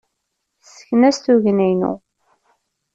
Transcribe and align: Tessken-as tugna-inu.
Tessken-as 0.63 1.17
tugna-inu. 1.19 1.93